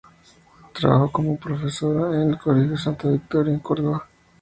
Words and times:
Trabajó 0.73 1.11
como 1.11 1.37
profesora 1.37 2.19
en 2.23 2.31
el 2.31 2.37
Colegio 2.39 2.71
de 2.71 2.77
Santa 2.79 3.07
Victoria 3.07 3.53
en 3.53 3.59
Córdoba. 3.59 4.07